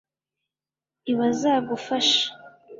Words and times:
ntibazagufasha 1.01 2.25